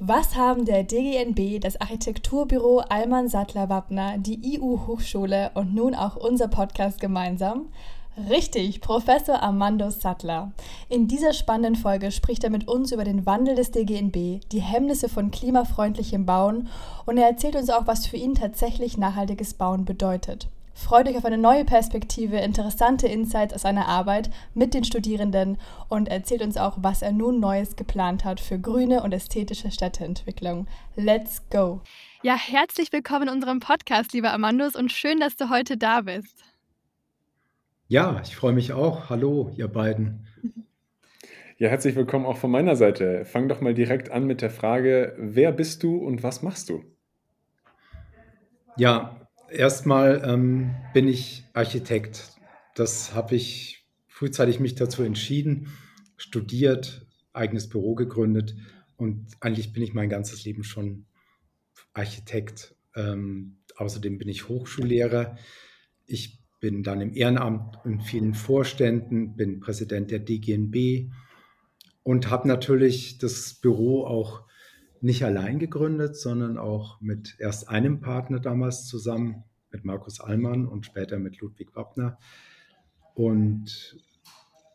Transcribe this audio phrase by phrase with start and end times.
[0.00, 6.48] Was haben der DGNB, das Architekturbüro Alman Sattler Wappner, die IU-Hochschule und nun auch unser
[6.48, 7.66] Podcast gemeinsam?
[8.28, 10.50] Richtig, Professor Armando Sattler.
[10.88, 15.08] In dieser spannenden Folge spricht er mit uns über den Wandel des DGNB, die Hemmnisse
[15.08, 16.68] von klimafreundlichem Bauen
[17.06, 20.48] und er erzählt uns auch, was für ihn tatsächlich nachhaltiges Bauen bedeutet.
[20.74, 25.56] Freut euch auf eine neue Perspektive, interessante Insights aus seiner Arbeit mit den Studierenden
[25.88, 30.66] und erzählt uns auch, was er nun Neues geplant hat für grüne und ästhetische Städteentwicklung.
[30.96, 31.80] Let's go!
[32.22, 36.42] Ja, herzlich willkommen in unserem Podcast, lieber Amandus, und schön, dass du heute da bist.
[37.86, 39.10] Ja, ich freue mich auch.
[39.10, 40.26] Hallo, ihr beiden.
[41.56, 43.24] Ja, herzlich willkommen auch von meiner Seite.
[43.24, 46.82] Fang doch mal direkt an mit der Frage, wer bist du und was machst du?
[48.76, 52.32] Ja, Erstmal ähm, bin ich Architekt.
[52.74, 55.68] Das habe ich frühzeitig mich dazu entschieden,
[56.16, 58.54] studiert, eigenes Büro gegründet
[58.96, 61.06] und eigentlich bin ich mein ganzes Leben schon
[61.92, 62.74] Architekt.
[62.94, 65.36] Ähm, außerdem bin ich Hochschullehrer.
[66.06, 71.12] Ich bin dann im Ehrenamt in vielen Vorständen, bin Präsident der DGNB
[72.02, 74.44] und habe natürlich das Büro auch
[75.04, 80.86] nicht allein gegründet, sondern auch mit erst einem Partner damals zusammen, mit Markus Allmann und
[80.86, 82.18] später mit Ludwig Wappner.
[83.12, 83.98] Und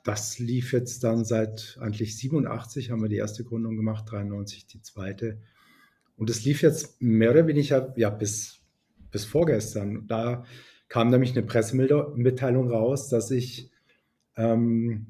[0.04, 4.84] das lief jetzt dann seit eigentlich 87 haben wir die erste Gründung gemacht, 93 die
[4.84, 5.40] zweite.
[6.16, 8.60] Und es lief jetzt mehr oder weniger ja, bis,
[9.10, 10.06] bis vorgestern.
[10.06, 10.46] Da
[10.90, 13.72] kam nämlich eine Pressemitteilung raus, dass ich
[14.38, 15.08] ähm,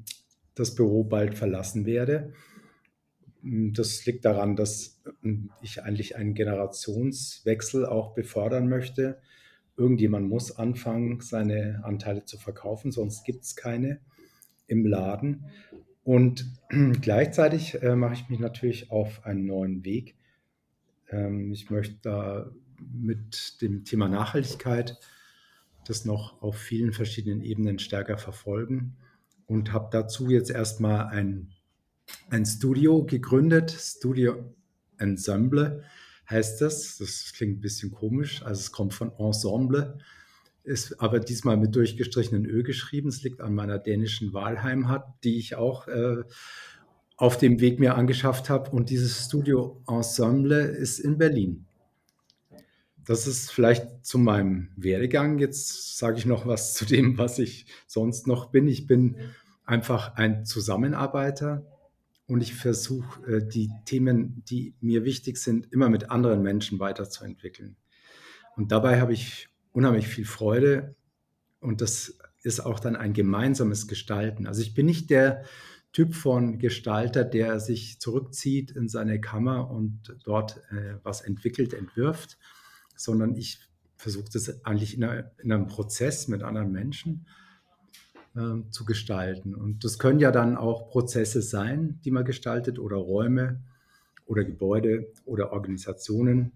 [0.54, 2.32] das Büro bald verlassen werde.
[3.42, 9.18] Hm, das liegt daran, dass hm, ich eigentlich einen Generationswechsel auch befördern möchte.
[9.76, 14.00] Irgendjemand muss anfangen, seine Anteile zu verkaufen, sonst gibt es keine
[14.66, 15.46] im Laden.
[16.04, 16.46] Und
[17.00, 20.16] gleichzeitig äh, mache ich mich natürlich auf einen neuen Weg.
[21.08, 24.98] Ähm, ich möchte da mit dem Thema Nachhaltigkeit
[25.86, 28.96] das noch auf vielen verschiedenen Ebenen stärker verfolgen
[29.46, 31.52] und habe dazu jetzt erstmal ein
[32.30, 34.54] ein Studio gegründet, Studio
[34.98, 35.84] Ensemble
[36.28, 36.98] heißt das.
[36.98, 39.98] Das klingt ein bisschen komisch, also es kommt von Ensemble,
[40.62, 43.08] ist aber diesmal mit durchgestrichenen Ö geschrieben.
[43.08, 46.22] Es liegt an meiner dänischen Wahlheimat, die ich auch äh,
[47.16, 48.70] auf dem Weg mir angeschafft habe.
[48.70, 51.66] Und dieses Studio Ensemble ist in Berlin.
[53.04, 55.38] Das ist vielleicht zu meinem Werdegang.
[55.38, 58.68] Jetzt sage ich noch was zu dem, was ich sonst noch bin.
[58.68, 59.16] Ich bin
[59.64, 61.66] einfach ein Zusammenarbeiter
[62.30, 67.76] und ich versuche, äh, die Themen, die mir wichtig sind, immer mit anderen Menschen weiterzuentwickeln.
[68.56, 70.94] Und dabei habe ich unheimlich viel Freude
[71.58, 74.46] und das ist auch dann ein gemeinsames Gestalten.
[74.46, 75.44] Also ich bin nicht der
[75.92, 82.38] Typ von Gestalter, der sich zurückzieht in seine Kammer und dort äh, was entwickelt, entwirft,
[82.94, 83.58] sondern ich
[83.96, 87.26] versuche das eigentlich in, einer, in einem Prozess mit anderen Menschen
[88.36, 89.54] äh, zu gestalten.
[89.54, 93.60] Und das können ja dann auch Prozesse sein, die man gestaltet oder Räume
[94.26, 96.52] oder Gebäude oder Organisationen.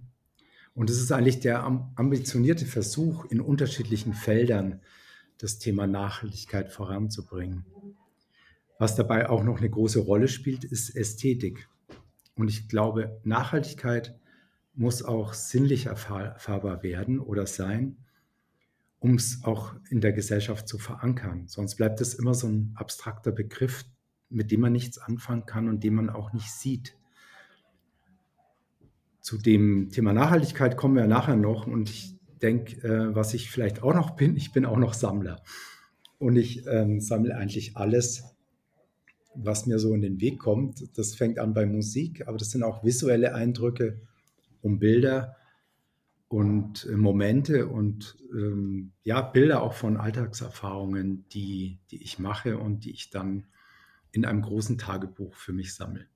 [0.75, 4.81] Und es ist eigentlich der ambitionierte Versuch, in unterschiedlichen Feldern
[5.39, 7.65] das Thema Nachhaltigkeit voranzubringen.
[8.79, 11.69] Was dabei auch noch eine große Rolle spielt, ist Ästhetik.
[12.37, 14.19] Und ich glaube, Nachhaltigkeit
[14.75, 18.03] muss auch sinnlich erfahrbar werden oder sein
[19.04, 21.44] um es auch in der Gesellschaft zu verankern.
[21.47, 23.84] Sonst bleibt es immer so ein abstrakter Begriff,
[24.31, 26.97] mit dem man nichts anfangen kann und den man auch nicht sieht.
[29.20, 33.83] Zu dem Thema Nachhaltigkeit kommen wir nachher noch und ich denke, äh, was ich vielleicht
[33.83, 35.42] auch noch bin, ich bin auch noch Sammler.
[36.16, 38.24] Und ich ähm, sammle eigentlich alles,
[39.34, 40.97] was mir so in den Weg kommt.
[40.97, 44.00] Das fängt an bei Musik, aber das sind auch visuelle Eindrücke
[44.62, 45.36] um Bilder
[46.34, 52.84] und äh, Momente und ähm, ja, Bilder auch von Alltagserfahrungen, die, die ich mache und
[52.84, 53.47] die ich dann
[54.10, 56.09] in einem großen Tagebuch für mich sammle.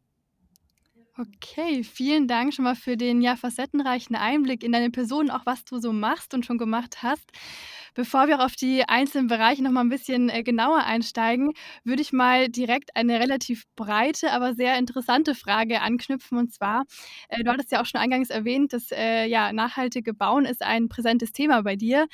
[1.17, 5.65] Okay, vielen Dank schon mal für den ja facettenreichen Einblick in deine Person, auch was
[5.65, 7.31] du so machst und schon gemacht hast.
[7.95, 11.53] Bevor wir auf die einzelnen Bereiche noch mal ein bisschen äh, genauer einsteigen,
[11.85, 16.39] würde ich mal direkt eine relativ breite, aber sehr interessante Frage anknüpfen.
[16.39, 16.85] Und zwar,
[17.29, 20.89] äh, du hattest ja auch schon eingangs erwähnt, dass äh, ja, nachhaltige Bauen ist ein
[20.89, 22.07] präsentes Thema bei dir.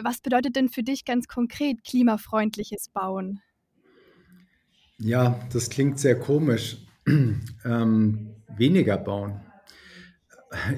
[0.00, 3.40] Was bedeutet denn für dich ganz konkret klimafreundliches Bauen?
[4.98, 6.76] Ja, das klingt sehr komisch.
[7.06, 9.40] ähm, weniger bauen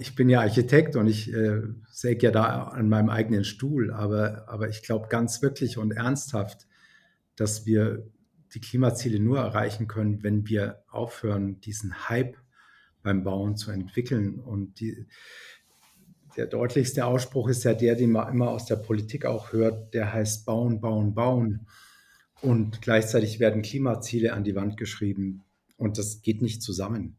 [0.01, 4.49] ich bin ja Architekt und ich äh, säge ja da an meinem eigenen Stuhl, aber,
[4.49, 6.67] aber ich glaube ganz wirklich und ernsthaft,
[7.37, 8.07] dass wir
[8.55, 12.37] die Klimaziele nur erreichen können, wenn wir aufhören, diesen Hype
[13.03, 14.39] beim Bauen zu entwickeln.
[14.39, 15.07] Und die,
[16.37, 20.13] der deutlichste Ausspruch ist ja der, den man immer aus der Politik auch hört, der
[20.13, 21.67] heißt Bauen, Bauen, Bauen.
[22.41, 25.43] Und gleichzeitig werden Klimaziele an die Wand geschrieben.
[25.77, 27.17] Und das geht nicht zusammen.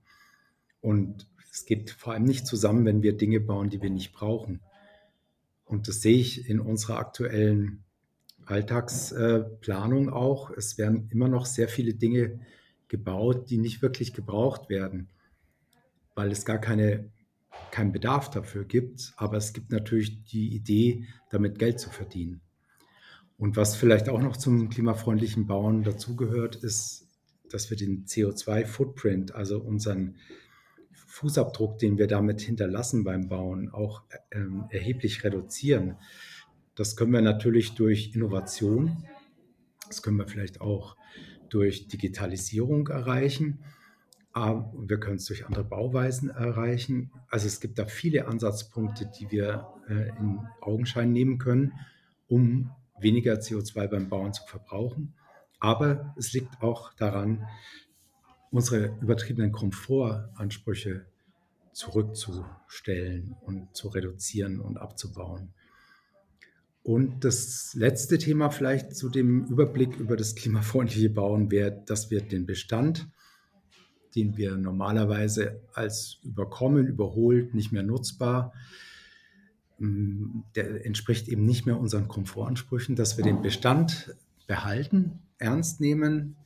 [0.80, 4.60] Und es geht vor allem nicht zusammen, wenn wir Dinge bauen, die wir nicht brauchen.
[5.64, 7.86] Und das sehe ich in unserer aktuellen
[8.46, 10.52] Alltagsplanung auch.
[10.52, 12.42] Es werden immer noch sehr viele Dinge
[12.90, 15.08] gebaut, die nicht wirklich gebraucht werden,
[16.14, 17.10] weil es gar keine,
[17.72, 19.14] keinen Bedarf dafür gibt.
[19.16, 22.42] Aber es gibt natürlich die Idee, damit Geld zu verdienen.
[23.38, 27.08] Und was vielleicht auch noch zum klimafreundlichen Bauen dazugehört, ist,
[27.50, 30.18] dass wir den CO2-Footprint, also unseren
[31.16, 35.96] Fußabdruck, den wir damit hinterlassen beim Bauen, auch ähm, erheblich reduzieren.
[36.76, 39.06] Das können wir natürlich durch Innovation,
[39.88, 40.98] das können wir vielleicht auch
[41.48, 43.64] durch Digitalisierung erreichen.
[44.34, 47.12] Aber wir können es durch andere Bauweisen erreichen.
[47.30, 51.72] Also es gibt da viele Ansatzpunkte, die wir äh, in Augenschein nehmen können,
[52.28, 55.14] um weniger CO2 beim Bauen zu verbrauchen.
[55.62, 57.48] Aber es liegt auch daran,
[58.56, 61.06] unsere übertriebenen Komfortansprüche
[61.74, 65.50] zurückzustellen und zu reduzieren und abzubauen.
[66.82, 72.22] Und das letzte Thema vielleicht zu dem Überblick über das klimafreundliche Bauen wäre, dass wir
[72.22, 73.10] den Bestand,
[74.16, 78.54] den wir normalerweise als überkommen, überholt, nicht mehr nutzbar,
[79.80, 84.16] mm, der entspricht eben nicht mehr unseren Komfortansprüchen, dass wir den Bestand
[84.48, 86.38] behalten, ernst nehmen,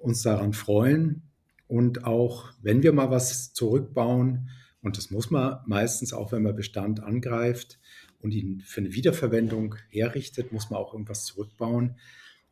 [0.00, 1.22] uns daran freuen
[1.72, 4.50] und auch, wenn wir mal was zurückbauen,
[4.82, 7.80] und das muss man meistens auch, wenn man Bestand angreift
[8.20, 11.96] und ihn für eine Wiederverwendung herrichtet, muss man auch irgendwas zurückbauen.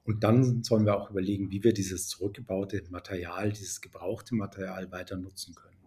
[0.05, 5.19] Und dann sollen wir auch überlegen, wie wir dieses zurückgebaute Material, dieses gebrauchte Material weiter
[5.19, 5.80] nutzen können.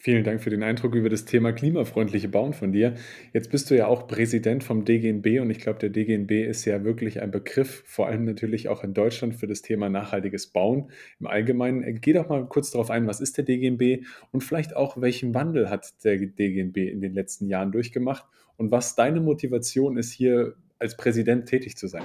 [0.00, 2.94] Vielen Dank für den Eindruck über das Thema klimafreundliche Bauen von dir.
[3.32, 6.84] Jetzt bist du ja auch Präsident vom DGNB und ich glaube, der DGNB ist ja
[6.84, 11.26] wirklich ein Begriff, vor allem natürlich auch in Deutschland für das Thema nachhaltiges Bauen im
[11.26, 12.00] Allgemeinen.
[12.00, 15.68] Geh doch mal kurz darauf ein, was ist der DGNB und vielleicht auch, welchen Wandel
[15.68, 18.24] hat der DGNB in den letzten Jahren durchgemacht
[18.56, 22.04] und was deine Motivation ist, hier als Präsident tätig zu sein.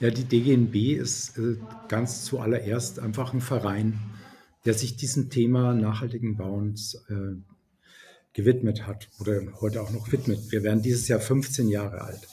[0.00, 1.56] Ja, die DGNB ist äh,
[1.86, 4.00] ganz zuallererst einfach ein Verein
[4.64, 7.36] der sich diesem Thema nachhaltigen Bauens äh,
[8.32, 10.50] gewidmet hat oder heute auch noch widmet.
[10.50, 12.28] Wir werden dieses Jahr 15 Jahre alt.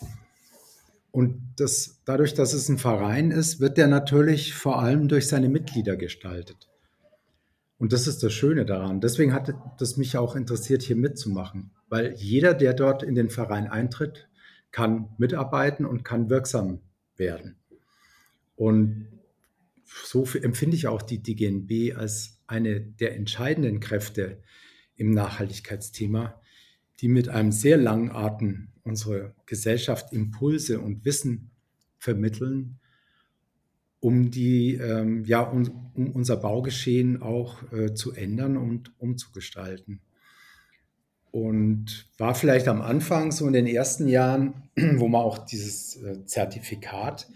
[1.12, 5.50] Und das, dadurch, dass es ein Verein ist, wird der natürlich vor allem durch seine
[5.50, 6.70] Mitglieder gestaltet.
[7.78, 9.02] Und das ist das Schöne daran.
[9.02, 13.68] Deswegen hat das mich auch interessiert, hier mitzumachen, weil jeder, der dort in den Verein
[13.68, 14.30] eintritt,
[14.72, 16.80] kann mitarbeiten und kann wirksam
[17.18, 17.56] werden.
[18.56, 19.08] Und
[20.06, 24.42] so empfinde ich auch die DGNB als eine der entscheidenden Kräfte
[24.96, 26.40] im Nachhaltigkeitsthema,
[27.00, 31.52] die mit einem sehr langen Atem unsere Gesellschaft Impulse und Wissen
[31.98, 32.80] vermitteln,
[34.00, 40.02] um, die, ähm, ja, um, um, unser Baugeschehen auch äh, zu ändern und umzugestalten.
[41.30, 46.26] Und war vielleicht am Anfang, so in den ersten Jahren, wo man auch dieses äh,
[46.26, 47.30] Zertifikat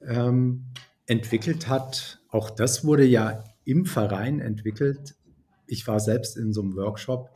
[0.00, 0.66] ähm,
[1.06, 5.14] entwickelt hat, auch das wurde ja im Verein entwickelt.
[5.66, 7.30] Ich war selbst in so einem Workshop,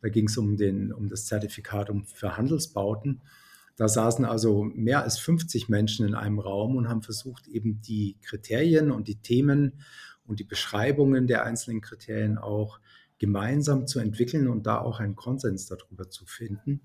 [0.00, 0.56] da ging es um,
[0.96, 3.22] um das Zertifikat für Handelsbauten.
[3.76, 8.16] Da saßen also mehr als 50 Menschen in einem Raum und haben versucht, eben die
[8.22, 9.80] Kriterien und die Themen
[10.26, 12.80] und die Beschreibungen der einzelnen Kriterien auch
[13.18, 16.80] gemeinsam zu entwickeln und da auch einen Konsens darüber zu finden.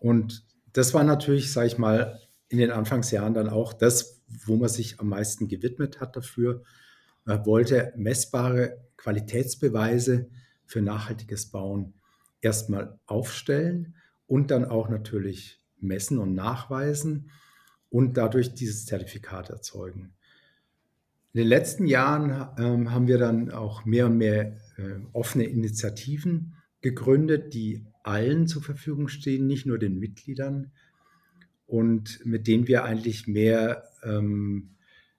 [0.00, 4.68] Und das war natürlich, sage ich mal, in den Anfangsjahren dann auch das, wo man
[4.68, 6.62] sich am meisten gewidmet hat dafür.
[7.24, 10.28] Man wollte messbare Qualitätsbeweise
[10.66, 11.94] für nachhaltiges Bauen
[12.40, 13.94] erstmal aufstellen
[14.26, 17.30] und dann auch natürlich messen und nachweisen
[17.90, 20.14] und dadurch dieses Zertifikat erzeugen.
[21.32, 26.54] In den letzten Jahren ähm, haben wir dann auch mehr und mehr äh, offene Initiativen
[26.80, 30.70] gegründet, die allen zur Verfügung stehen, nicht nur den Mitgliedern
[31.66, 34.70] und mit denen wir eigentlich mehr ähm,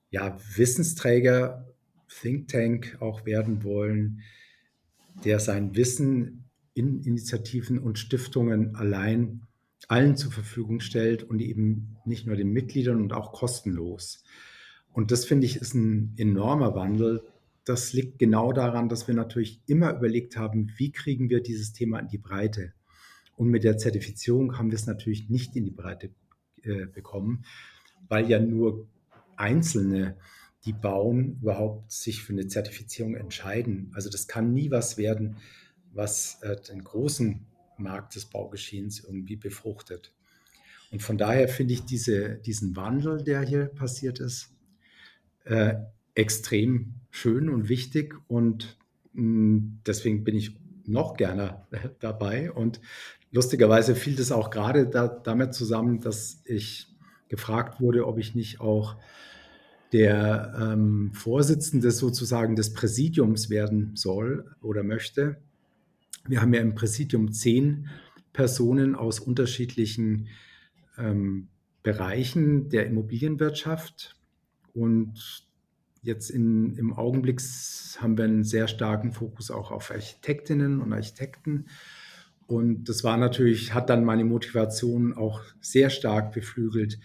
[0.10, 1.68] ja, Wissensträger,
[2.08, 4.22] Think Tank auch werden wollen,
[5.24, 9.42] der sein Wissen in Initiativen und Stiftungen allein
[9.88, 14.24] allen zur Verfügung stellt und eben nicht nur den Mitgliedern und auch kostenlos.
[14.92, 17.24] Und das finde ich ist ein enormer Wandel.
[17.66, 22.00] Das liegt genau daran, dass wir natürlich immer überlegt haben, wie kriegen wir dieses Thema
[22.00, 22.74] in die Breite.
[23.36, 26.12] Und mit der Zertifizierung haben wir es natürlich nicht in die Breite
[26.66, 27.46] äh, bekommen,
[28.08, 28.88] weil ja nur
[29.36, 30.18] Einzelne,
[30.66, 33.92] die bauen, überhaupt sich für eine Zertifizierung entscheiden.
[33.94, 35.38] Also das kann nie was werden,
[35.94, 37.46] was äh, den großen
[37.78, 40.14] Markt des Baugeschehens irgendwie befruchtet.
[40.92, 44.54] Und von daher finde ich diese, diesen Wandel, der hier passiert ist,
[45.44, 45.76] äh,
[46.14, 48.16] extrem schön und wichtig.
[48.28, 48.78] Und
[49.14, 51.66] mh, mm, deswegen bin ich noch gerne
[52.00, 52.52] dabei.
[52.52, 52.80] Und
[53.36, 56.88] lustigerweise fiel das auch gerade da, damit zusammen, dass ich
[57.27, 58.96] gefragt wurde, ob ich nicht auch
[59.92, 65.38] der ähm, Vorsitzende sozusagen des Präsidiums werden soll oder möchte.
[66.27, 67.89] Wir haben ja im Präsidium zehn
[68.32, 70.30] Personen aus unterschiedlichen
[70.98, 71.50] ähm,
[71.84, 74.15] Bereichen der Immobilienwirtschaft.
[74.74, 75.46] Und
[76.01, 77.42] jetzt in, im Augenblick
[78.00, 81.65] haben wir einen sehr starken Fokus auch auf Architektinnen und Architekten.
[82.48, 87.00] Und das war natürlich, hat dann meine Motivation auch sehr stark beflügelt,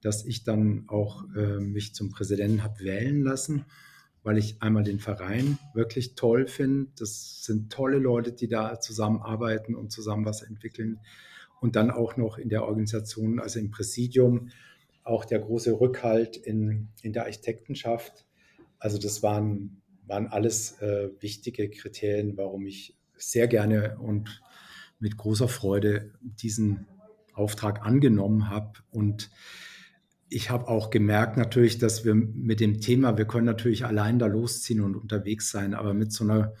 [0.00, 3.64] dass ich dann auch äh, mich zum Präsidenten habe wählen lassen
[4.24, 6.90] weil ich einmal den Verein wirklich toll finde.
[6.98, 10.98] Das sind tolle Leute, die da zusammenarbeiten und zusammen was entwickeln.
[11.60, 14.50] Und dann auch noch in der Organisation, also im Präsidium,
[15.04, 18.26] auch der große Rückhalt in, in der Architektenschaft.
[18.78, 24.42] Also das waren, waren alles äh, wichtige Kriterien, warum ich sehr gerne und
[25.04, 26.86] mit großer Freude diesen
[27.34, 28.78] Auftrag angenommen habe.
[28.90, 29.30] Und
[30.30, 34.24] ich habe auch gemerkt natürlich, dass wir mit dem Thema, wir können natürlich allein da
[34.24, 36.54] losziehen und unterwegs sein, aber mit so einer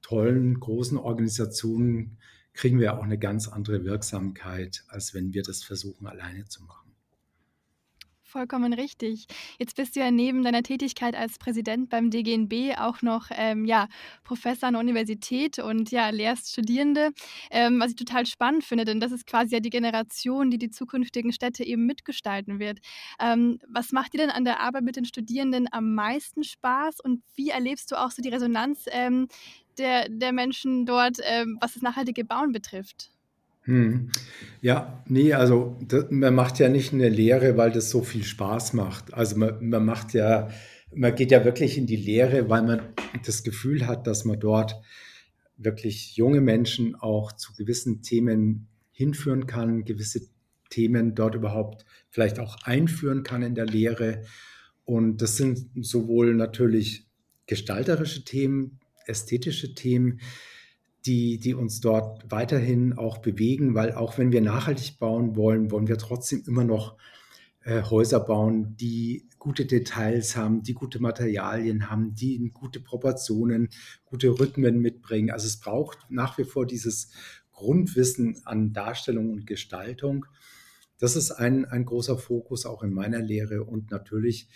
[0.00, 2.16] tollen, großen Organisation
[2.54, 6.83] kriegen wir auch eine ganz andere Wirksamkeit, als wenn wir das versuchen, alleine zu machen
[8.34, 9.26] vollkommen richtig.
[9.60, 13.86] Jetzt bist du ja neben deiner Tätigkeit als Präsident beim DGNB auch noch ähm, ja,
[14.24, 17.12] Professor an der Universität und ja, lehrst Studierende,
[17.52, 20.70] ähm, was ich total spannend finde, denn das ist quasi ja die Generation, die die
[20.70, 22.80] zukünftigen Städte eben mitgestalten wird.
[23.20, 27.22] Ähm, was macht dir denn an der Arbeit mit den Studierenden am meisten Spaß und
[27.36, 29.28] wie erlebst du auch so die Resonanz ähm,
[29.78, 33.13] der, der Menschen dort, ähm, was das nachhaltige Bauen betrifft?
[33.64, 34.10] Hm.
[34.60, 38.74] Ja, nee, also das, man macht ja nicht eine Lehre, weil das so viel Spaß
[38.74, 39.14] macht.
[39.14, 40.50] Also man, man macht ja,
[40.94, 42.82] man geht ja wirklich in die Lehre, weil man
[43.24, 44.76] das Gefühl hat, dass man dort
[45.56, 50.28] wirklich junge Menschen auch zu gewissen Themen hinführen kann, gewisse
[50.68, 54.22] Themen dort überhaupt vielleicht auch einführen kann in der Lehre.
[54.84, 57.06] Und das sind sowohl natürlich
[57.46, 60.20] gestalterische Themen, ästhetische Themen,
[61.06, 65.88] die, die uns dort weiterhin auch bewegen, weil auch wenn wir nachhaltig bauen wollen, wollen
[65.88, 66.96] wir trotzdem immer noch
[67.64, 73.68] äh, Häuser bauen, die gute Details haben, die gute Materialien haben, die gute Proportionen,
[74.06, 75.30] gute Rhythmen mitbringen.
[75.30, 77.10] Also es braucht nach wie vor dieses
[77.52, 80.24] Grundwissen an Darstellung und Gestaltung.
[80.98, 84.48] Das ist ein, ein großer Fokus auch in meiner Lehre und natürlich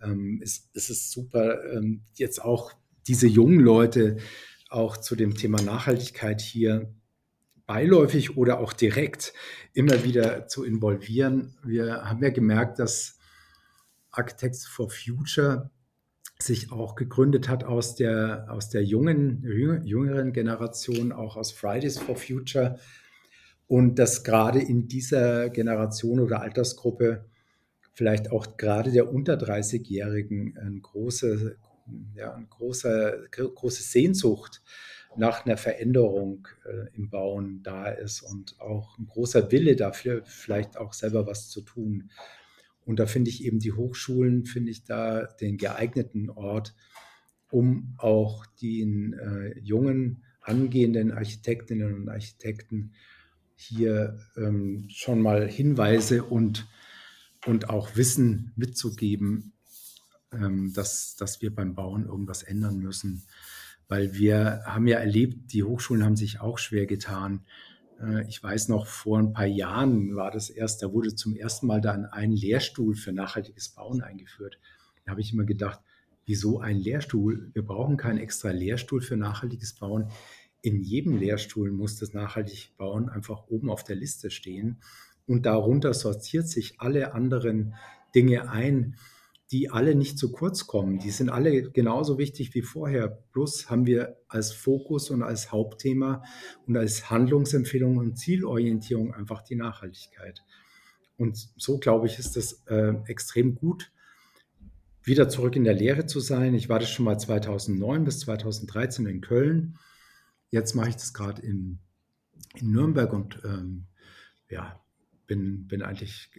[0.00, 2.72] ähm, ist, ist es super, ähm, jetzt auch
[3.08, 4.18] diese jungen Leute
[4.76, 6.94] auch zu dem Thema Nachhaltigkeit hier
[7.66, 9.32] beiläufig oder auch direkt
[9.72, 11.56] immer wieder zu involvieren.
[11.64, 13.18] Wir haben ja gemerkt, dass
[14.10, 15.70] Architects for Future
[16.38, 19.42] sich auch gegründet hat aus der, aus der jungen,
[19.84, 22.78] jüngeren Generation, auch aus Fridays for Future.
[23.66, 27.24] Und dass gerade in dieser Generation oder Altersgruppe
[27.94, 31.56] vielleicht auch gerade der unter 30-Jährigen eine große,
[32.14, 34.62] ja, eine große, große Sehnsucht
[35.16, 40.76] nach einer Veränderung äh, im Bauen da ist und auch ein großer Wille dafür, vielleicht
[40.76, 42.10] auch selber was zu tun.
[42.84, 46.74] Und da finde ich eben die Hochschulen, finde ich da den geeigneten Ort,
[47.50, 52.92] um auch den äh, jungen, angehenden Architektinnen und Architekten
[53.56, 56.68] hier ähm, schon mal Hinweise und,
[57.46, 59.52] und auch Wissen mitzugeben,
[60.32, 63.24] ähm, dass, dass wir beim Bauen irgendwas ändern müssen.
[63.88, 67.44] Weil wir haben ja erlebt, die Hochschulen haben sich auch schwer getan.
[68.00, 71.66] Äh, ich weiß noch, vor ein paar Jahren war das erst, da wurde zum ersten
[71.66, 74.58] Mal dann ein Lehrstuhl für nachhaltiges Bauen eingeführt.
[75.04, 75.80] Da habe ich immer gedacht,
[76.26, 77.50] wieso ein Lehrstuhl?
[77.54, 80.10] Wir brauchen keinen extra Lehrstuhl für nachhaltiges Bauen.
[80.62, 84.80] in jedem Lehrstuhl muss das nachhaltige Bauen einfach oben auf der Liste stehen.
[85.28, 87.74] Und darunter sortiert sich alle anderen
[88.16, 88.96] Dinge ein,
[89.52, 90.98] die alle nicht zu kurz kommen.
[90.98, 93.08] Die sind alle genauso wichtig wie vorher.
[93.32, 96.24] Plus haben wir als Fokus und als Hauptthema
[96.66, 100.44] und als Handlungsempfehlung und Zielorientierung einfach die Nachhaltigkeit.
[101.16, 103.92] Und so, glaube ich, ist das äh, extrem gut,
[105.02, 106.54] wieder zurück in der Lehre zu sein.
[106.54, 109.78] Ich war das schon mal 2009 bis 2013 in Köln.
[110.50, 111.78] Jetzt mache ich das gerade in,
[112.56, 113.86] in Nürnberg und ähm,
[114.50, 114.80] ja,
[115.28, 116.30] bin, bin eigentlich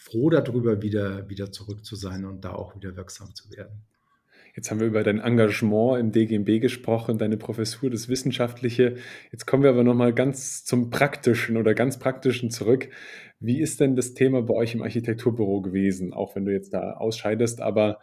[0.00, 3.82] froh darüber, wieder, wieder zurück zu sein und da auch wieder wirksam zu werden.
[4.56, 8.96] Jetzt haben wir über dein Engagement im DGMB gesprochen, deine Professur, das Wissenschaftliche.
[9.30, 12.88] Jetzt kommen wir aber nochmal ganz zum Praktischen oder ganz Praktischen zurück.
[13.40, 16.94] Wie ist denn das Thema bei euch im Architekturbüro gewesen, auch wenn du jetzt da
[16.94, 17.60] ausscheidest?
[17.60, 17.98] Aber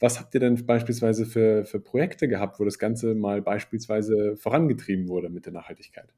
[0.00, 5.06] was habt ihr denn beispielsweise für, für Projekte gehabt, wo das Ganze mal beispielsweise vorangetrieben
[5.06, 6.08] wurde mit der Nachhaltigkeit?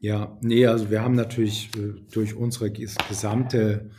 [0.00, 3.90] Ja, nee, also wir haben natürlich äh, durch unsere gesamte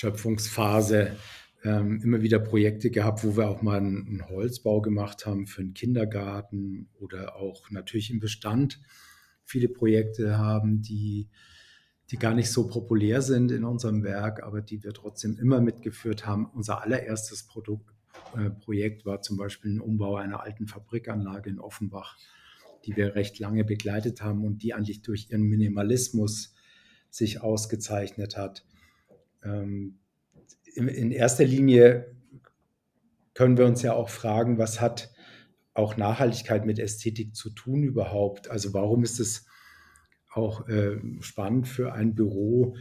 [0.00, 1.16] Schöpfungsphase
[1.62, 5.60] ähm, immer wieder Projekte gehabt, wo wir auch mal einen, einen, Holzbau gemacht haben für
[5.60, 8.80] einen Kindergarten oder auch natürlich im Bestand
[9.44, 11.28] viele Projekte haben, die,
[12.10, 16.26] die gar nicht so populär sind in unserem Werk, aber die wir trotzdem immer mitgeführt
[16.26, 16.46] haben.
[16.46, 17.92] Unser allererstes Produkt,
[18.38, 22.16] äh, Projekt war zum Beispiel ein Umbau einer alten Fabrikanlage in Offenbach,
[22.86, 26.54] die wir recht lange begleitet haben und die eigentlich durch ihren Minimalismus
[27.10, 28.64] sich ausgezeichnet hat.
[29.44, 29.98] Ähm,
[30.74, 32.14] in, erster Linie
[33.34, 35.10] können wir uns ja auch fragen, was hat
[35.74, 38.50] auch Nachhaltigkeit mit Ästhetik zu tun überhaupt?
[38.50, 39.46] Also warum ist es
[40.32, 42.76] auch äh, spannend für ein Büro,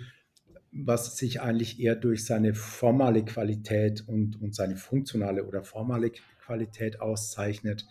[0.72, 6.12] was sich eigentlich eher durch seine formale Qualität und, und seine funktionale oder formale
[6.44, 7.88] Qualität auszeichnet?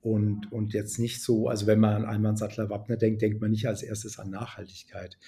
[0.00, 3.50] Und, und jetzt nicht so, also wenn man an Alman Sattler Wappner denkt, denkt man
[3.50, 5.18] nicht als erstes an Nachhaltigkeit.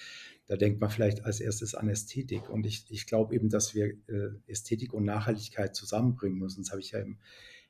[0.51, 2.49] Da denkt man vielleicht als erstes an Ästhetik.
[2.49, 6.63] Und ich, ich glaube eben, dass wir äh, Ästhetik und Nachhaltigkeit zusammenbringen müssen.
[6.63, 7.19] Das habe ich ja im,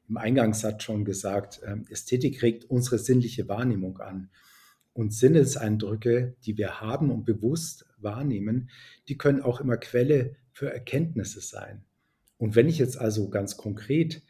[0.10, 1.62] im Eingangssatz schon gesagt.
[1.64, 4.32] Ähm, Ästhetik regt unsere sinnliche Wahrnehmung an.
[4.94, 8.72] Und Sinneseindrücke, die wir haben und bewusst wahrnehmen,
[9.08, 11.84] die können auch immer Quelle für Erkenntnisse sein.
[12.40, 14.24] Und wenn ich jetzt also ganz konkret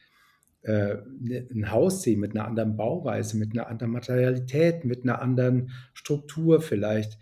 [0.63, 5.21] äh, ne, ein Haus sehe mit einer anderen Bauweise, mit einer anderen Materialität, mit einer
[5.21, 7.17] anderen Struktur vielleicht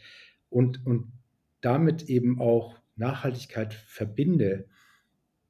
[0.50, 1.19] und, und
[1.62, 4.68] damit eben auch Nachhaltigkeit verbinde,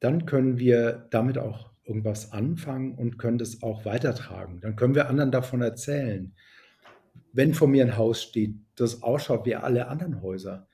[0.00, 4.60] dann können wir damit auch irgendwas anfangen und können das auch weitertragen.
[4.60, 6.32] Dann können wir anderen davon erzählen.
[7.32, 10.68] Wenn vor mir ein Haus steht, das ausschaut wie alle anderen Häuser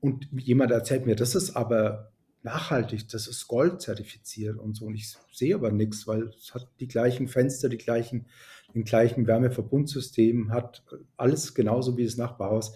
[0.00, 4.94] und jemand erzählt mir, das ist aber nachhaltig, das ist Gold zertifiziert und so und
[4.94, 8.26] ich sehe aber nichts, weil es hat die gleichen Fenster, die gleichen,
[8.74, 10.82] den gleichen Wärmeverbundsystem, hat
[11.16, 12.74] alles genauso wie das Nachbarhaus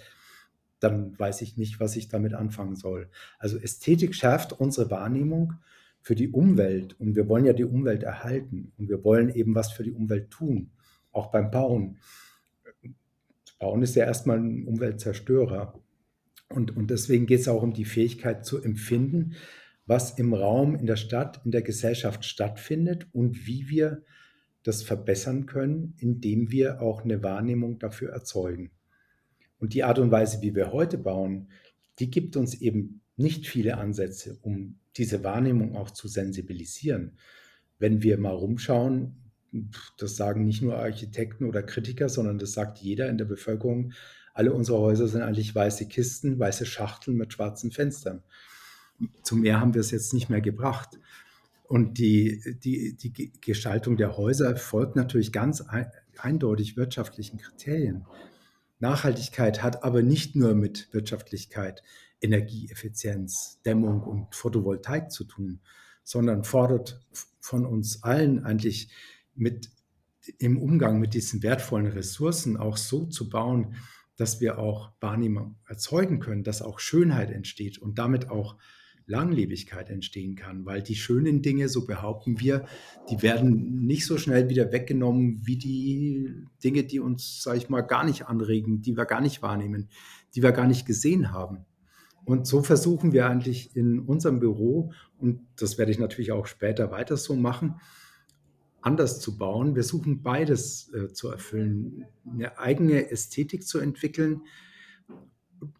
[0.84, 3.08] dann weiß ich nicht, was ich damit anfangen soll.
[3.38, 5.54] Also Ästhetik schärft unsere Wahrnehmung
[6.00, 9.72] für die Umwelt und wir wollen ja die Umwelt erhalten und wir wollen eben was
[9.72, 10.70] für die Umwelt tun,
[11.12, 11.98] auch beim Bauen.
[13.58, 15.80] Bauen ist ja erstmal ein Umweltzerstörer.
[16.50, 19.34] Und, und deswegen geht es auch um die Fähigkeit zu empfinden,
[19.86, 24.02] was im Raum, in der Stadt, in der Gesellschaft stattfindet und wie wir
[24.62, 28.70] das verbessern können, indem wir auch eine Wahrnehmung dafür erzeugen.
[29.64, 31.48] Und die Art und Weise, wie wir heute bauen,
[31.98, 37.16] die gibt uns eben nicht viele Ansätze, um diese Wahrnehmung auch zu sensibilisieren.
[37.78, 39.16] Wenn wir mal rumschauen,
[39.96, 43.94] das sagen nicht nur Architekten oder Kritiker, sondern das sagt jeder in der Bevölkerung,
[44.34, 48.22] alle unsere Häuser sind eigentlich weiße Kisten, weiße Schachteln mit schwarzen Fenstern.
[49.22, 50.98] Zum Meer haben wir es jetzt nicht mehr gebracht.
[51.68, 55.64] Und die, die, die Gestaltung der Häuser folgt natürlich ganz
[56.18, 58.04] eindeutig wirtschaftlichen Kriterien.
[58.78, 61.82] Nachhaltigkeit hat aber nicht nur mit Wirtschaftlichkeit,
[62.20, 65.60] Energieeffizienz, Dämmung und Photovoltaik zu tun,
[66.02, 67.00] sondern fordert
[67.40, 68.90] von uns allen eigentlich
[69.34, 69.70] mit
[70.38, 73.76] im Umgang mit diesen wertvollen Ressourcen auch so zu bauen,
[74.16, 78.56] dass wir auch Wahrnehmung erzeugen können, dass auch Schönheit entsteht und damit auch
[79.06, 82.64] Langlebigkeit entstehen kann, weil die schönen Dinge, so behaupten wir,
[83.10, 87.82] die werden nicht so schnell wieder weggenommen wie die Dinge, die uns, sage ich mal,
[87.82, 89.88] gar nicht anregen, die wir gar nicht wahrnehmen,
[90.34, 91.66] die wir gar nicht gesehen haben.
[92.24, 96.90] Und so versuchen wir eigentlich in unserem Büro, und das werde ich natürlich auch später
[96.90, 97.74] weiter so machen,
[98.80, 99.76] anders zu bauen.
[99.76, 104.42] Wir suchen beides äh, zu erfüllen, eine eigene Ästhetik zu entwickeln,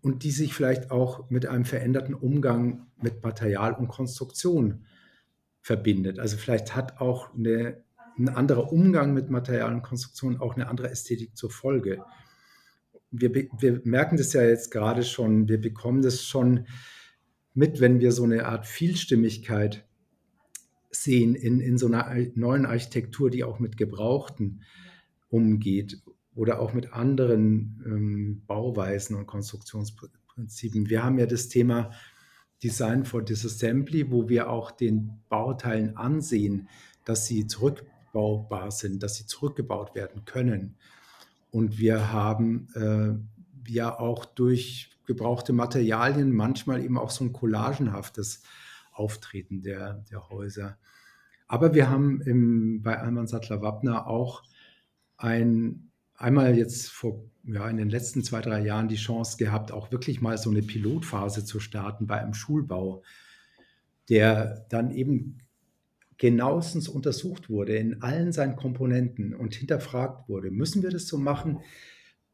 [0.00, 4.84] und die sich vielleicht auch mit einem veränderten Umgang mit Material und Konstruktion
[5.60, 6.18] verbindet.
[6.18, 7.84] Also vielleicht hat auch eine
[8.18, 12.02] ein anderer Umgang mit Material und Konstruktion, auch eine andere Ästhetik zur Folge.
[13.10, 16.66] Wir, wir merken das ja jetzt gerade schon, wir bekommen das schon
[17.54, 19.86] mit, wenn wir so eine Art Vielstimmigkeit
[20.90, 24.62] sehen in, in so einer neuen Architektur, die auch mit Gebrauchten
[25.28, 26.02] umgeht
[26.34, 30.88] oder auch mit anderen ähm, Bauweisen und Konstruktionsprinzipien.
[30.88, 31.90] Wir haben ja das Thema
[32.62, 36.68] Design for Disassembly, wo wir auch den Bauteilen ansehen,
[37.04, 40.76] dass sie zurückbaubar sind, dass sie zurückgebaut werden können.
[41.50, 48.42] Und wir haben äh, ja auch durch gebrauchte Materialien manchmal eben auch so ein collagenhaftes
[48.92, 50.78] Auftreten der, der Häuser.
[51.46, 54.42] Aber wir haben im, bei Alman Sattler Wappner auch
[55.16, 59.90] ein, einmal jetzt vor, ja, in den letzten zwei, drei Jahren die Chance gehabt, auch
[59.90, 63.02] wirklich mal so eine Pilotphase zu starten bei einem Schulbau,
[64.08, 65.38] der dann eben
[66.16, 71.60] genauestens untersucht wurde in allen seinen Komponenten und hinterfragt wurde, müssen wir das so machen?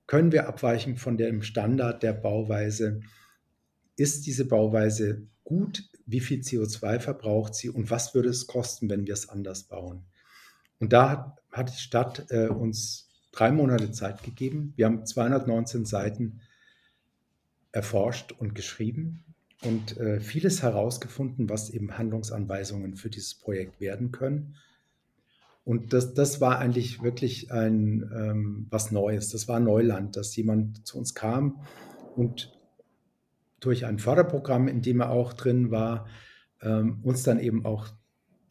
[0.06, 3.00] Können wir abweichen von dem Standard der Bauweise?
[3.96, 5.88] Ist diese Bauweise gut?
[6.06, 10.04] Wie viel CO2 verbraucht sie und was würde es kosten, wenn wir es anders bauen?
[10.78, 14.72] Und da hat, hat die Stadt äh, uns drei Monate Zeit gegeben.
[14.76, 16.40] Wir haben 219 Seiten
[17.72, 19.24] erforscht und geschrieben
[19.62, 24.56] und äh, vieles herausgefunden, was eben Handlungsanweisungen für dieses Projekt werden können.
[25.64, 29.28] Und das, das war eigentlich wirklich ein, ähm, was Neues.
[29.30, 31.60] Das war Neuland, dass jemand zu uns kam
[32.16, 32.52] und
[33.60, 36.06] durch ein Förderprogramm, in dem er auch drin war,
[36.62, 37.88] ähm, uns dann eben auch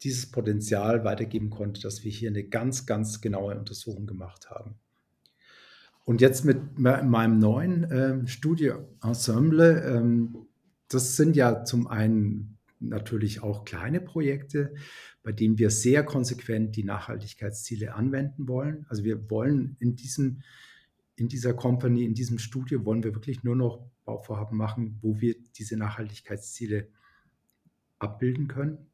[0.02, 4.76] dieses Potenzial weitergeben konnte, dass wir hier eine ganz, ganz genaue Untersuchung gemacht haben.
[6.04, 10.48] Und jetzt mit meinem neuen äh, Studio-Ensemble, ähm,
[10.88, 14.74] das sind ja zum einen natürlich auch kleine Projekte,
[15.22, 18.86] bei denen wir sehr konsequent die Nachhaltigkeitsziele anwenden wollen.
[18.88, 20.42] Also wir wollen in diesem
[21.20, 25.36] in dieser Company, in diesem Studio wollen wir wirklich nur noch Bauvorhaben machen, wo wir
[25.54, 26.88] diese Nachhaltigkeitsziele
[27.98, 28.89] abbilden können.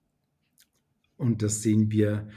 [1.17, 2.29] Und das sehen wir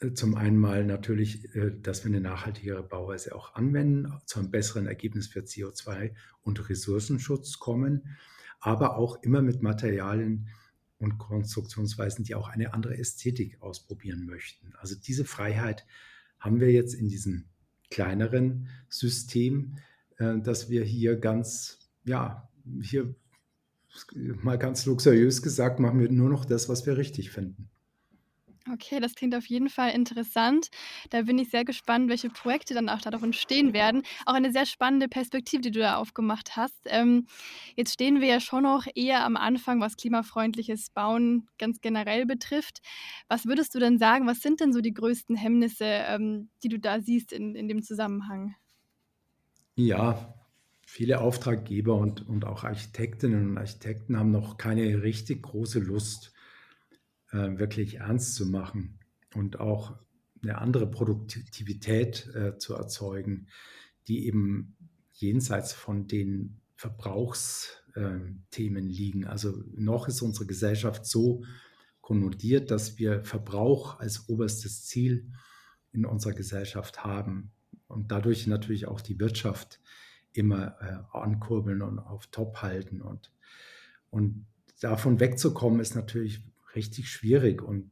[0.00, 4.50] äh, zum einen mal natürlich, äh, dass wir eine nachhaltigere Bauweise auch anwenden, zu einem
[4.50, 8.16] besseren Ergebnis für CO2 und Ressourcenschutz kommen,
[8.60, 10.48] aber auch immer mit Materialien
[10.98, 14.72] und Konstruktionsweisen, die auch eine andere Ästhetik ausprobieren möchten.
[14.78, 15.86] Also diese Freiheit
[16.38, 17.44] haben wir jetzt in diesem
[17.90, 19.76] kleineren System,
[20.18, 22.48] äh, dass wir hier ganz, ja,
[22.82, 23.14] hier
[24.42, 27.70] mal ganz luxuriös gesagt, machen wir nur noch das, was wir richtig finden.
[28.72, 30.70] Okay, das klingt auf jeden Fall interessant.
[31.10, 34.02] Da bin ich sehr gespannt, welche Projekte dann auch darauf entstehen werden.
[34.24, 36.80] Auch eine sehr spannende Perspektive, die du da aufgemacht hast.
[36.86, 37.26] Ähm,
[37.76, 42.80] jetzt stehen wir ja schon noch eher am Anfang, was klimafreundliches Bauen ganz generell betrifft.
[43.28, 46.80] Was würdest du denn sagen, was sind denn so die größten Hemmnisse, ähm, die du
[46.80, 48.56] da siehst in, in dem Zusammenhang?
[49.76, 50.34] Ja,
[50.86, 56.32] viele Auftraggeber und, und auch Architektinnen und Architekten haben noch keine richtig große Lust,
[57.32, 58.98] äh, wirklich ernst zu machen
[59.34, 59.98] und auch
[60.42, 63.48] eine andere Produktivität äh, zu erzeugen,
[64.08, 64.76] die eben
[65.12, 69.26] jenseits von den Verbrauchsthemen ähm, liegen.
[69.26, 71.42] Also noch ist unsere Gesellschaft so
[72.00, 75.32] konnotiert, dass wir Verbrauch als oberstes Ziel
[75.92, 77.52] in unserer Gesellschaft haben
[77.88, 79.80] und dadurch natürlich auch die Wirtschaft
[80.32, 83.00] immer äh, ankurbeln und auf Top halten.
[83.00, 83.32] Und,
[84.10, 84.46] und
[84.80, 86.42] davon wegzukommen ist natürlich
[86.76, 87.90] richtig schwierig und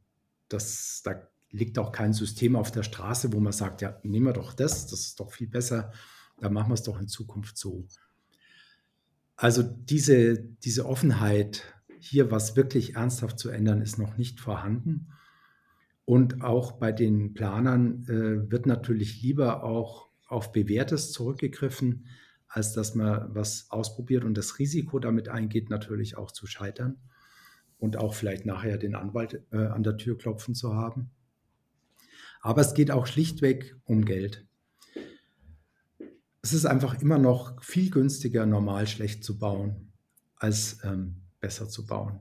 [0.49, 4.33] das, da liegt auch kein System auf der Straße, wo man sagt, ja, nehmen wir
[4.33, 5.93] doch das, das ist doch viel besser,
[6.41, 7.87] dann machen wir es doch in Zukunft so.
[9.37, 11.63] Also diese, diese Offenheit,
[11.99, 15.09] hier was wirklich ernsthaft zu ändern, ist noch nicht vorhanden.
[16.05, 22.07] Und auch bei den Planern äh, wird natürlich lieber auch auf Bewährtes zurückgegriffen,
[22.49, 27.01] als dass man was ausprobiert und das Risiko damit eingeht, natürlich auch zu scheitern
[27.79, 31.11] und auch vielleicht nachher den Anwalt äh, an der Tür klopfen zu haben.
[32.41, 34.47] Aber es geht auch schlichtweg um Geld.
[36.43, 39.93] Es ist einfach immer noch viel günstiger, normal schlecht zu bauen,
[40.37, 42.21] als ähm, besser zu bauen.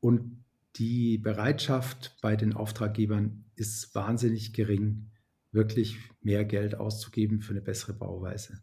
[0.00, 0.42] Und
[0.76, 5.10] die Bereitschaft bei den Auftraggebern ist wahnsinnig gering,
[5.50, 8.62] wirklich mehr Geld auszugeben für eine bessere Bauweise.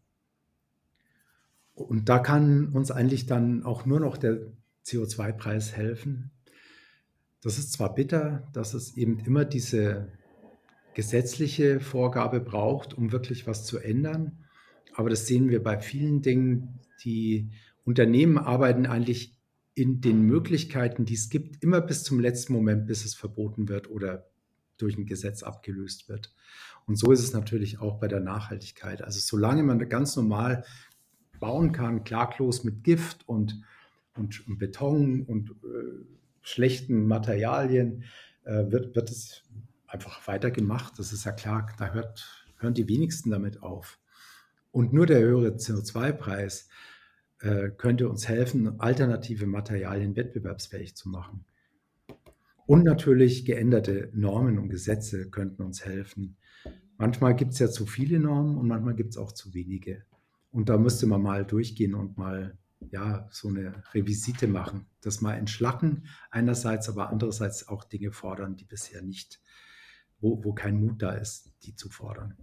[1.73, 4.51] Und da kann uns eigentlich dann auch nur noch der
[4.89, 6.32] CO2-Preis helfen.
[7.41, 10.12] Das ist zwar bitter, dass es eben immer diese
[10.93, 14.43] gesetzliche Vorgabe braucht, um wirklich was zu ändern,
[14.93, 16.80] aber das sehen wir bei vielen Dingen.
[17.06, 17.52] Die
[17.86, 19.39] Unternehmen arbeiten eigentlich
[19.75, 23.89] in den Möglichkeiten, die es gibt, immer bis zum letzten Moment, bis es verboten wird
[23.89, 24.30] oder
[24.78, 26.34] durch ein Gesetz abgelöst wird.
[26.86, 29.02] Und so ist es natürlich auch bei der Nachhaltigkeit.
[29.02, 30.65] Also solange man ganz normal
[31.39, 33.62] bauen kann, klaglos mit Gift und,
[34.15, 36.06] und, und Beton und äh,
[36.41, 38.04] schlechten Materialien,
[38.43, 39.43] äh, wird, wird es
[39.88, 40.98] einfach weitergemacht.
[40.98, 44.00] Das ist ja klar, da hört, hören die wenigsten damit auf.
[44.72, 46.69] Und nur der höhere CO2-Preis
[47.41, 51.45] äh, könnte uns helfen, alternative Materialien wettbewerbsfähig zu machen.
[52.65, 56.38] Und natürlich geänderte Normen und Gesetze könnten uns helfen.
[56.98, 60.04] Manchmal gibt es ja zu viele Normen und manchmal gibt es auch zu wenige.
[60.52, 62.58] Und da müsste man mal durchgehen und mal
[62.91, 68.65] ja, so eine Revisite machen, das mal entschlacken einerseits, aber andererseits auch Dinge fordern, die
[68.65, 69.41] bisher nicht,
[70.19, 72.37] wo, wo kein Mut da ist, die zu fordern.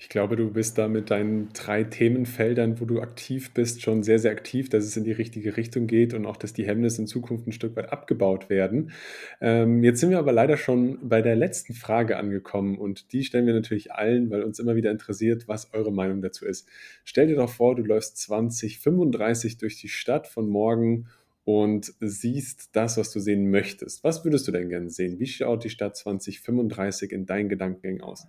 [0.00, 4.20] Ich glaube, du bist da mit deinen drei Themenfeldern, wo du aktiv bist, schon sehr,
[4.20, 7.08] sehr aktiv, dass es in die richtige Richtung geht und auch, dass die Hemmnisse in
[7.08, 8.92] Zukunft ein Stück weit abgebaut werden.
[9.40, 13.46] Ähm, jetzt sind wir aber leider schon bei der letzten Frage angekommen und die stellen
[13.46, 16.68] wir natürlich allen, weil uns immer wieder interessiert, was eure Meinung dazu ist.
[17.04, 21.08] Stell dir doch vor, du läufst 2035 durch die Stadt von morgen
[21.42, 24.04] und siehst das, was du sehen möchtest.
[24.04, 25.18] Was würdest du denn gerne sehen?
[25.18, 28.28] Wie schaut die Stadt 2035 in deinen Gedankengängen aus?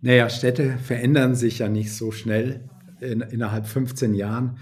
[0.00, 2.68] Naja, Städte verändern sich ja nicht so schnell
[3.00, 4.58] in, innerhalb 15 Jahren.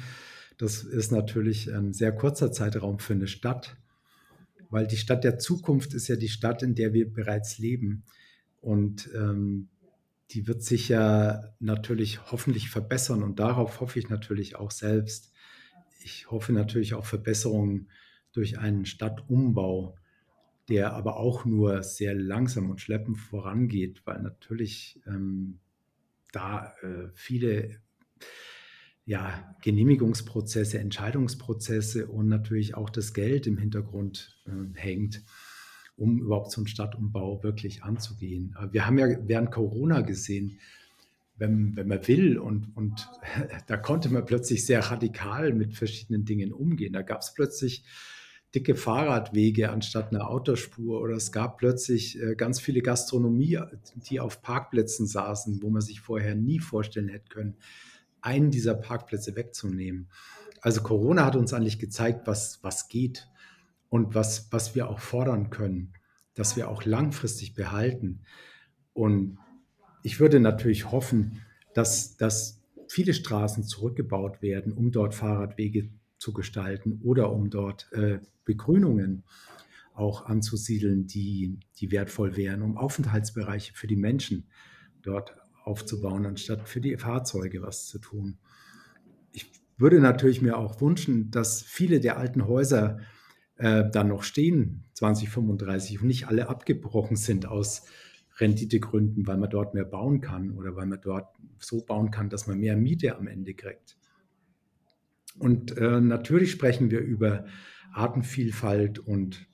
[0.57, 3.77] Das ist natürlich ein sehr kurzer Zeitraum für eine Stadt,
[4.70, 8.05] weil die Stadt der Zukunft ist ja die Stadt, in der wir bereits leben.
[8.62, 9.68] Und ähm,
[10.31, 15.33] die wird sich ja natürlich hoffentlich verbessern und darauf hoffe ich natürlich auch selbst.
[16.03, 17.90] Ich hoffe natürlich auch Verbesserungen
[18.33, 19.96] durch einen Stadtumbau
[20.69, 25.61] der aber auch nur sehr langsam und schleppend vorangeht, weil natürlich ähm,
[26.33, 27.81] da äh, viele
[29.05, 35.23] ja, Genehmigungsprozesse, Entscheidungsprozesse und natürlich auch das Geld im Hintergrund äh, hängt,
[35.97, 38.57] um überhaupt so einen Stadtumbau wirklich anzugehen.
[38.73, 40.59] Wir haben ja während Corona gesehen,
[41.39, 43.09] wenn, wenn man will und, und
[43.69, 46.93] da konnte man plötzlich sehr radikal mit verschiedenen Dingen umgehen.
[46.93, 47.85] Da gab es plötzlich
[48.55, 53.59] dicke Fahrradwege anstatt einer Autospur oder es gab plötzlich äh, ganz viele Gastronomie,
[54.09, 57.57] die auf Parkplätzen saßen, wo man sich vorher nie vorstellen hätte können,
[58.21, 60.09] einen dieser Parkplätze wegzunehmen.
[60.61, 63.29] Also Corona hat uns eigentlich gezeigt, was, was geht
[63.89, 65.93] und was, was wir auch fordern können,
[66.35, 68.23] dass wir auch langfristig behalten.
[68.93, 69.39] Und
[70.03, 71.43] ich würde natürlich hoffen,
[71.75, 78.21] dass, dass viele Straßen zurückgebaut werden, um dort Fahrradwege zu gestalten oder um dort äh,
[78.45, 79.25] Begrünungen
[79.95, 84.47] auch anzusiedeln, die, die wertvoll wären, um Aufenthaltsbereiche für die Menschen
[85.03, 88.39] dort aufzubauen, anstatt für die Fahrzeuge was zu tun.
[89.33, 93.01] Ich würde natürlich mir auch wünschen, dass viele der alten Häuser
[93.57, 97.87] äh, dann noch stehen, 2035, und nicht alle abgebrochen sind aus
[98.39, 102.47] Renditegründen, weil man dort mehr bauen kann oder weil man dort so bauen kann, dass
[102.47, 103.97] man mehr Miete am Ende kriegt.
[105.38, 107.46] Und äh, natürlich sprechen wir über
[107.92, 109.46] Artenvielfalt und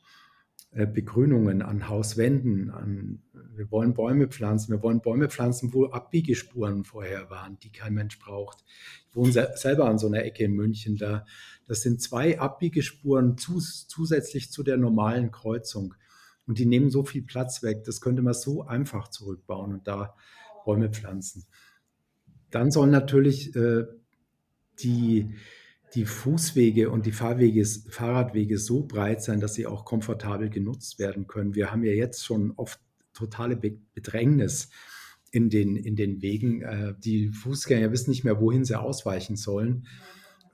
[0.73, 2.71] äh, Begrünungen an Hauswänden.
[2.71, 3.23] An,
[3.55, 4.73] wir wollen Bäume pflanzen.
[4.73, 8.65] Wir wollen Bäume pflanzen, wo Abbiegespuren vorher waren, die kein Mensch braucht.
[9.11, 10.97] Ich wohne se selber an so einer Ecke in München.
[10.97, 11.27] Da,
[11.67, 15.95] das sind zwei Abbiegespuren zus zusätzlich zu der normalen Kreuzung.
[16.47, 17.85] Und die nehmen so viel Platz weg.
[17.85, 20.15] Das könnte man so einfach zurückbauen und da
[20.65, 21.45] Bäume pflanzen.
[22.51, 23.85] Dann sollen natürlich äh,
[24.83, 25.35] die
[25.95, 31.27] die Fußwege und die Fahrwege, Fahrradwege so breit sein, dass sie auch komfortabel genutzt werden
[31.27, 31.55] können.
[31.55, 32.81] Wir haben ja jetzt schon oft
[33.13, 34.71] totale Bedrängnis
[35.31, 36.63] in den, in den Wegen.
[36.63, 39.87] Äh, die Fußgänger wissen nicht mehr, wohin sie ausweichen sollen.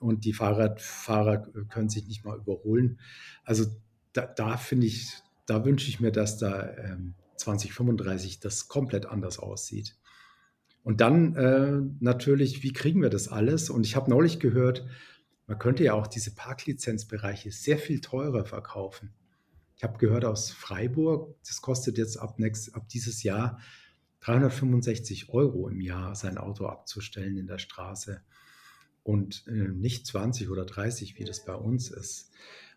[0.00, 3.00] Und die Fahrradfahrer können sich nicht mal überholen.
[3.44, 3.66] Also
[4.12, 5.12] da, da finde ich,
[5.46, 9.96] da wünsche ich mir, dass da ähm, 2035 das komplett anders aussieht.
[10.84, 13.70] Und dann äh, natürlich, wie kriegen wir das alles?
[13.70, 14.86] Und ich habe neulich gehört,
[15.48, 19.14] man könnte ja auch diese Parklizenzbereiche sehr viel teurer verkaufen.
[19.76, 23.58] Ich habe gehört aus Freiburg, das kostet jetzt ab, next, ab dieses Jahr
[24.20, 28.20] 365 Euro im Jahr, sein Auto abzustellen in der Straße
[29.02, 32.30] und äh, nicht 20 oder 30, wie das bei uns ist.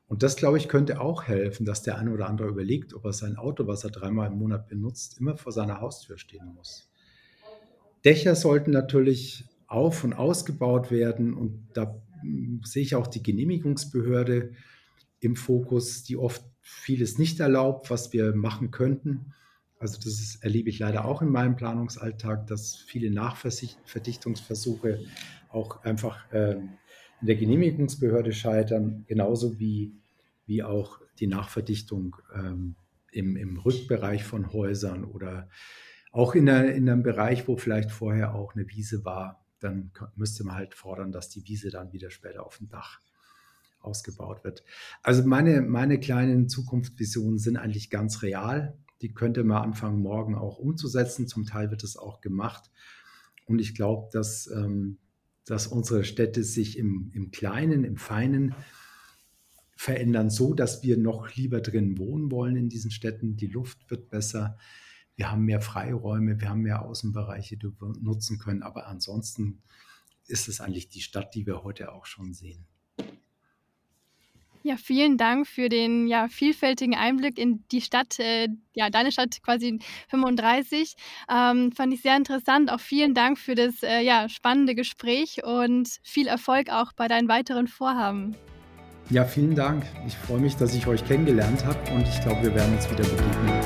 [0.07, 3.13] Und das, glaube ich, könnte auch helfen, dass der eine oder andere überlegt, ob er
[3.13, 6.89] sein Auto, was er dreimal im Monat benutzt, immer vor seiner Haustür stehen muss.
[8.05, 12.01] Dächer sollten natürlich auf- und ausgebaut werden und da
[12.63, 14.51] sehe ich auch die Genehmigungsbehörde
[15.19, 19.33] im Fokus, die oft vieles nicht erlaubt, was wir machen könnten.
[19.79, 24.99] Also das ist, erlebe ich leider auch in meinem Planungsalltag, dass viele Nachverdichtungsversuche
[25.49, 26.57] auch einfach äh,
[27.21, 29.93] in der Genehmigungsbehörde scheitern, genauso wie,
[30.45, 32.75] wie auch die Nachverdichtung ähm,
[33.11, 35.49] im, im Rückbereich von Häusern oder
[36.11, 40.43] auch in, der, in einem Bereich, wo vielleicht vorher auch eine Wiese war, dann müsste
[40.43, 42.99] man halt fordern, dass die Wiese dann wieder später auf dem Dach
[43.79, 44.63] ausgebaut wird.
[45.01, 48.77] Also meine, meine kleinen Zukunftsvisionen sind eigentlich ganz real.
[49.01, 51.27] Die könnte man anfangen, morgen auch umzusetzen.
[51.27, 52.69] Zum Teil wird es auch gemacht.
[53.45, 54.97] Und ich glaube, dass, ähm,
[55.45, 58.55] dass unsere Städte sich im, im Kleinen, im Feinen
[59.75, 63.35] verändern, so dass wir noch lieber drin wohnen wollen in diesen Städten.
[63.35, 64.57] Die Luft wird besser.
[65.21, 68.63] Wir haben mehr Freiräume, wir haben mehr Außenbereiche, die wir nutzen können.
[68.63, 69.61] Aber ansonsten
[70.25, 72.65] ist es eigentlich die Stadt, die wir heute auch schon sehen.
[74.63, 79.43] Ja, vielen Dank für den ja, vielfältigen Einblick in die Stadt, äh, ja, deine Stadt
[79.43, 79.77] quasi
[80.09, 80.95] 35.
[81.29, 82.71] Ähm, fand ich sehr interessant.
[82.71, 87.27] Auch vielen Dank für das äh, ja, spannende Gespräch und viel Erfolg auch bei deinen
[87.27, 88.35] weiteren Vorhaben.
[89.11, 89.85] Ja, vielen Dank.
[90.07, 93.03] Ich freue mich, dass ich euch kennengelernt habe und ich glaube, wir werden uns wieder
[93.03, 93.60] begegnen.